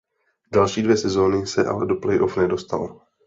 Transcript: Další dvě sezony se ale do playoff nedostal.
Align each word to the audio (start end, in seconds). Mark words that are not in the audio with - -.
Další 0.53 0.81
dvě 0.83 0.97
sezony 0.97 1.47
se 1.47 1.65
ale 1.65 1.85
do 1.85 1.95
playoff 1.95 2.37
nedostal. 2.37 3.01